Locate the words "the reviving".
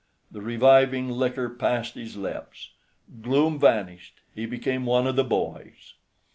0.31-1.09